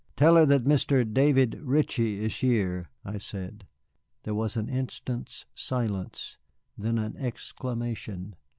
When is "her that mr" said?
0.35-1.05